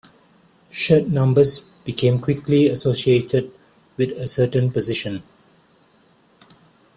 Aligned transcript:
Shirt 0.71 1.09
numbers 1.09 1.59
became 1.85 2.17
quickly 2.19 2.65
associated 2.69 3.51
with 3.97 4.09
a 4.13 4.27
certain 4.27 4.71
position. 4.71 5.21